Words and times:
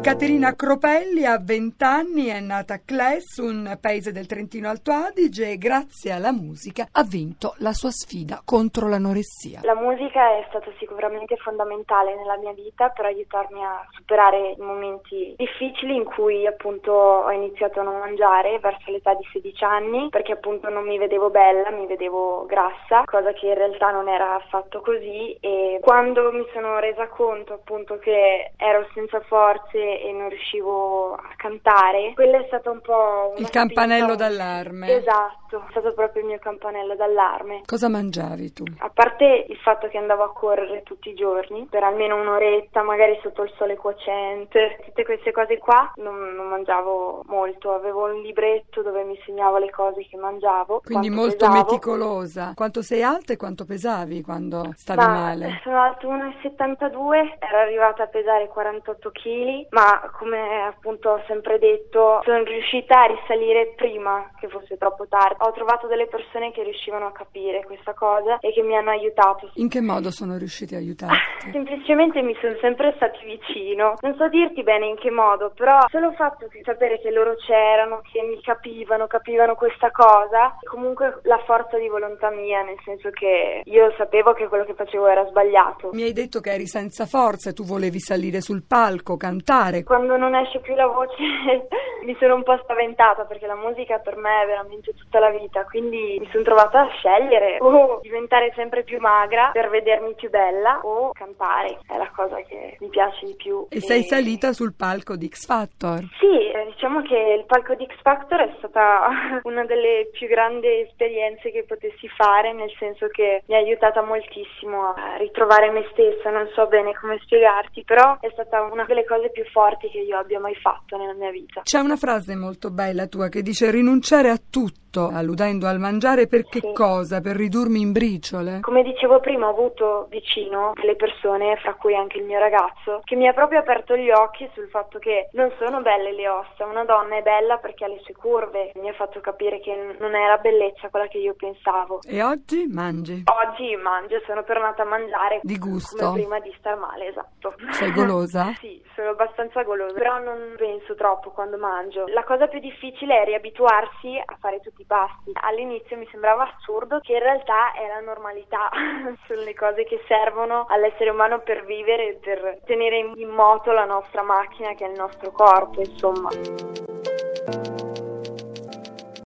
Caterina 0.00 0.54
Cropelli 0.54 1.26
ha 1.26 1.38
20 1.38 1.84
anni, 1.84 2.26
è 2.26 2.40
nata 2.40 2.74
a 2.74 2.80
Cles, 2.84 3.36
un 3.38 3.76
paese 3.80 4.12
del 4.12 4.26
Trentino 4.26 4.68
Alto 4.68 4.92
Adige 4.92 5.50
e 5.50 5.58
grazie 5.58 6.12
alla 6.12 6.32
musica 6.32 6.86
ha 6.92 7.02
vinto 7.02 7.54
la 7.58 7.72
sua 7.72 7.90
sfida 7.90 8.40
contro 8.44 8.88
l'anoressia. 8.88 9.60
La 9.64 9.74
musica 9.74 10.38
è 10.38 10.46
stata 10.48 10.70
sicuramente 10.78 11.36
fondamentale 11.36 12.14
nella 12.14 12.38
mia 12.38 12.52
vita 12.52 12.88
per 12.90 13.06
aiutarmi 13.06 13.62
a 13.62 13.86
superare 13.90 14.52
i 14.52 14.60
momenti 14.60 15.34
difficili 15.36 15.96
in 15.96 16.04
cui 16.04 16.46
appunto 16.46 16.92
ho 16.92 17.30
iniziato 17.32 17.80
a 17.80 17.82
non 17.82 17.98
mangiare 17.98 18.60
verso 18.60 18.90
l'età 18.90 19.14
di 19.14 19.26
16 19.32 19.64
anni 19.64 20.08
perché 20.10 20.32
appunto 20.32 20.68
non 20.70 20.86
mi 20.86 20.96
vedevo 20.96 21.28
bella, 21.28 21.70
mi 21.70 21.86
vedevo 21.86 22.46
grassa, 22.46 23.02
cosa 23.04 23.32
che 23.32 23.48
in 23.48 23.54
realtà 23.54 23.90
non 23.90 24.08
era 24.08 24.36
affatto 24.36 24.80
così 24.80 25.36
e 25.40 25.80
quando 25.82 26.32
mi 26.32 26.46
sono 26.54 26.78
resa 26.78 27.08
conto 27.08 27.52
appunto 27.52 27.98
che 27.98 28.52
ero 28.56 28.86
senza 28.94 29.20
forze 29.20 29.97
e 30.00 30.12
non 30.12 30.28
riuscivo 30.28 31.14
a 31.14 31.30
cantare, 31.36 32.12
quello 32.14 32.38
è 32.38 32.44
stato 32.46 32.70
un 32.70 32.80
po' 32.80 33.34
il 33.36 33.48
campanello 33.50 34.14
spinta. 34.14 34.28
d'allarme. 34.28 34.96
Esatto, 34.96 35.64
è 35.66 35.70
stato 35.70 35.92
proprio 35.94 36.22
il 36.22 36.28
mio 36.28 36.38
campanello 36.38 36.94
d'allarme. 36.94 37.62
Cosa 37.66 37.88
mangiavi 37.88 38.52
tu? 38.52 38.64
A 38.78 38.90
parte 38.90 39.46
il 39.48 39.56
fatto 39.58 39.88
che 39.88 39.98
andavo 39.98 40.24
a 40.24 40.32
correre 40.32 40.82
tutti 40.82 41.10
i 41.10 41.14
giorni 41.14 41.66
per 41.70 41.82
almeno 41.82 42.16
un'oretta, 42.20 42.82
magari 42.82 43.18
sotto 43.22 43.42
il 43.42 43.52
sole 43.56 43.76
cocente, 43.76 44.78
tutte 44.84 45.04
queste 45.04 45.32
cose 45.32 45.58
qua 45.58 45.92
non, 45.96 46.34
non 46.34 46.48
mangiavo 46.48 47.22
molto, 47.26 47.72
avevo 47.72 48.06
un 48.06 48.20
libretto 48.20 48.82
dove 48.82 49.04
mi 49.04 49.18
segnavo 49.24 49.58
le 49.58 49.70
cose 49.70 50.06
che 50.08 50.16
mangiavo. 50.16 50.82
Quindi 50.84 51.10
molto 51.10 51.46
pesavo. 51.46 51.56
meticolosa. 51.56 52.52
Quanto 52.54 52.82
sei 52.82 53.02
alta 53.02 53.32
e 53.32 53.36
quanto 53.36 53.64
pesavi 53.64 54.22
quando 54.22 54.72
stavi 54.74 55.00
Ma, 55.00 55.08
male? 55.08 55.60
Sono 55.62 55.80
alta 55.80 56.06
1,72, 56.06 57.36
ero 57.38 57.58
arrivata 57.58 58.04
a 58.04 58.06
pesare 58.06 58.48
48 58.48 59.10
kg, 59.10 59.66
ma 59.78 60.10
come 60.18 60.66
appunto 60.66 61.10
ho 61.10 61.22
sempre 61.28 61.60
detto 61.60 62.20
sono 62.24 62.42
riuscita 62.42 63.02
a 63.02 63.06
risalire 63.06 63.74
prima 63.76 64.28
che 64.40 64.48
fosse 64.48 64.76
troppo 64.76 65.06
tardi. 65.06 65.36
Ho 65.38 65.52
trovato 65.52 65.86
delle 65.86 66.08
persone 66.08 66.50
che 66.50 66.64
riuscivano 66.64 67.06
a 67.06 67.12
capire 67.12 67.64
questa 67.64 67.94
cosa 67.94 68.38
e 68.40 68.52
che 68.52 68.62
mi 68.62 68.76
hanno 68.76 68.90
aiutato. 68.90 69.50
In 69.54 69.68
che 69.68 69.80
modo 69.80 70.10
sono 70.10 70.36
riusciti 70.36 70.74
a 70.74 70.78
aiutarti? 70.78 71.50
Semplicemente 71.52 72.22
mi 72.22 72.36
sono 72.40 72.56
sempre 72.60 72.92
stati 72.96 73.24
vicino. 73.24 73.94
Non 74.00 74.16
so 74.16 74.28
dirti 74.28 74.64
bene 74.64 74.86
in 74.86 74.96
che 74.96 75.10
modo, 75.10 75.52
però 75.54 75.86
solo 75.88 76.08
il 76.10 76.16
fatto 76.16 76.48
di 76.50 76.60
sapere 76.64 77.00
che 77.00 77.10
loro 77.10 77.36
c'erano, 77.36 78.00
che 78.10 78.22
mi 78.22 78.40
capivano, 78.42 79.06
capivano 79.06 79.54
questa 79.54 79.92
cosa, 79.92 80.58
comunque 80.64 81.20
la 81.22 81.38
forza 81.46 81.78
di 81.78 81.86
volontà 81.86 82.30
mia, 82.30 82.62
nel 82.62 82.78
senso 82.84 83.10
che 83.10 83.62
io 83.64 83.94
sapevo 83.96 84.32
che 84.32 84.48
quello 84.48 84.64
che 84.64 84.74
facevo 84.74 85.06
era 85.06 85.24
sbagliato. 85.28 85.90
Mi 85.92 86.02
hai 86.02 86.12
detto 86.12 86.40
che 86.40 86.52
eri 86.52 86.66
senza 86.66 87.06
forza 87.06 87.50
e 87.50 87.52
tu 87.52 87.62
volevi 87.62 88.00
salire 88.00 88.40
sul 88.40 88.64
palco, 88.66 89.16
cantare 89.16 89.67
fare. 89.68 89.84
Quando 89.84 90.16
non 90.16 90.34
esce 90.34 90.60
più 90.60 90.74
la 90.74 90.86
voce 90.86 91.16
mi 92.04 92.16
sono 92.18 92.34
un 92.34 92.42
po' 92.42 92.58
spaventata 92.62 93.24
perché 93.24 93.46
la 93.46 93.54
musica 93.54 93.98
per 93.98 94.16
me 94.16 94.42
è 94.42 94.46
veramente 94.46 94.94
tutta 94.94 95.18
la 95.18 95.30
vita, 95.30 95.64
quindi 95.64 96.16
mi 96.18 96.28
sono 96.30 96.44
trovata 96.44 96.80
a 96.80 96.88
scegliere 96.88 97.58
o 97.60 98.00
diventare 98.02 98.52
sempre 98.54 98.82
più 98.82 98.98
magra 98.98 99.50
per 99.52 99.68
vedermi 99.68 100.14
più 100.14 100.30
bella 100.30 100.80
o 100.82 101.12
cantare, 101.12 101.78
è 101.86 101.96
la 101.96 102.10
cosa 102.14 102.36
che 102.36 102.76
mi 102.80 102.88
piace 102.88 103.26
di 103.26 103.34
più. 103.34 103.66
E, 103.68 103.76
e... 103.76 103.80
sei 103.80 104.02
salita 104.02 104.52
sul 104.52 104.74
palco 104.74 105.16
di 105.16 105.28
X 105.28 105.46
Factor? 105.46 106.04
Sì, 106.18 106.50
eh, 106.50 106.64
diciamo 106.66 107.02
che 107.02 107.16
il 107.38 107.44
palco 107.46 107.74
di 107.74 107.86
X 107.86 108.00
Factor 108.02 108.40
è 108.40 108.54
stata 108.58 109.40
una 109.44 109.64
delle 109.64 110.08
più 110.12 110.28
grandi 110.28 110.66
esperienze 110.80 111.50
che 111.50 111.64
potessi 111.64 112.08
fare, 112.08 112.52
nel 112.52 112.72
senso 112.78 113.08
che 113.08 113.42
mi 113.46 113.54
ha 113.54 113.58
aiutata 113.58 114.02
moltissimo 114.02 114.94
a 114.94 115.16
ritrovare 115.18 115.70
me 115.70 115.86
stessa, 115.92 116.30
non 116.30 116.48
so 116.54 116.66
bene 116.66 116.94
come 116.94 117.18
spiegarti, 117.22 117.84
però 117.84 118.16
è 118.20 118.28
stata 118.32 118.62
una 118.62 118.84
delle 118.84 119.04
cose 119.04 119.30
più 119.30 119.44
forti 119.44 119.57
forti 119.58 119.88
che 119.88 119.98
io 119.98 120.16
abbia 120.16 120.38
mai 120.38 120.54
fatto 120.54 120.96
nella 120.96 121.14
mia 121.14 121.32
vita. 121.32 121.62
C'è 121.62 121.80
una 121.80 121.96
frase 121.96 122.36
molto 122.36 122.70
bella 122.70 123.08
tua 123.08 123.28
che 123.28 123.42
dice 123.42 123.72
rinunciare 123.72 124.30
a 124.30 124.38
tutto 124.38 125.10
alludendo 125.12 125.66
al 125.66 125.78
mangiare 125.78 126.26
per 126.26 126.44
che 126.44 126.60
sì. 126.60 126.72
cosa? 126.72 127.20
Per 127.20 127.34
ridurmi 127.34 127.80
in 127.80 127.92
briciole? 127.92 128.60
Come 128.60 128.82
dicevo 128.82 129.18
prima 129.20 129.46
ho 129.46 129.50
avuto 129.50 130.06
vicino 130.10 130.72
delle 130.80 130.94
persone, 130.94 131.56
fra 131.56 131.74
cui 131.74 131.94
anche 131.94 132.18
il 132.18 132.24
mio 132.24 132.38
ragazzo, 132.38 133.00
che 133.04 133.16
mi 133.16 133.26
ha 133.26 133.32
proprio 133.32 133.58
aperto 133.58 133.96
gli 133.96 134.10
occhi 134.10 134.48
sul 134.54 134.68
fatto 134.68 134.98
che 134.98 135.28
non 135.32 135.52
sono 135.58 135.82
belle 135.82 136.12
le 136.14 136.28
ossa, 136.28 136.64
una 136.64 136.84
donna 136.84 137.16
è 137.16 137.22
bella 137.22 137.58
perché 137.58 137.84
ha 137.84 137.88
le 137.88 138.00
sue 138.04 138.14
curve, 138.14 138.72
mi 138.76 138.88
ha 138.88 138.94
fatto 138.94 139.20
capire 139.20 139.60
che 139.60 139.96
non 139.98 140.14
era 140.14 140.36
bellezza 140.38 140.88
quella 140.88 141.08
che 141.08 141.18
io 141.18 141.34
pensavo. 141.34 142.00
E 142.06 142.22
oggi 142.22 142.66
mangi? 142.66 143.24
Oggi 143.26 143.47
mangio, 143.76 144.20
sono 144.26 144.44
tornata 144.44 144.82
a 144.82 144.86
mangiare. 144.86 145.40
Di 145.42 145.58
gusto? 145.58 145.96
Come 145.96 146.20
prima 146.20 146.40
di 146.40 146.54
star 146.58 146.76
male, 146.76 147.08
esatto. 147.08 147.54
Sei 147.72 147.92
golosa? 147.92 148.52
sì, 148.60 148.82
sono 148.94 149.10
abbastanza 149.10 149.62
golosa, 149.62 149.94
però 149.94 150.18
non 150.18 150.54
penso 150.56 150.94
troppo 150.94 151.30
quando 151.30 151.56
mangio. 151.56 152.06
La 152.08 152.24
cosa 152.24 152.46
più 152.46 152.60
difficile 152.60 153.22
è 153.22 153.24
riabituarsi 153.24 154.20
a 154.24 154.36
fare 154.40 154.60
tutti 154.60 154.82
i 154.82 154.86
pasti. 154.86 155.32
All'inizio 155.42 155.96
mi 155.96 156.08
sembrava 156.10 156.52
assurdo 156.54 157.00
che 157.00 157.12
in 157.12 157.20
realtà 157.20 157.72
è 157.72 157.86
la 157.86 158.00
normalità, 158.00 158.70
sono 159.26 159.42
le 159.42 159.54
cose 159.54 159.84
che 159.84 160.02
servono 160.06 160.66
all'essere 160.68 161.10
umano 161.10 161.40
per 161.40 161.64
vivere 161.64 162.08
e 162.08 162.18
per 162.22 162.60
tenere 162.64 162.98
in 162.98 163.28
moto 163.28 163.72
la 163.72 163.84
nostra 163.84 164.22
macchina 164.22 164.74
che 164.74 164.86
è 164.86 164.88
il 164.88 164.98
nostro 164.98 165.30
corpo, 165.30 165.80
insomma. 165.80 166.28